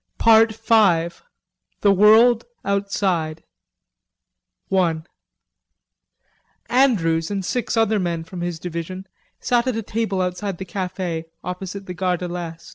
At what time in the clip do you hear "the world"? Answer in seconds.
1.81-2.45